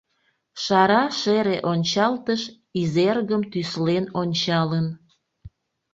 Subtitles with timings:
[0.63, 2.41] Шара-шере ончалтыш
[2.81, 4.87] Изергым тӱслен ончалын.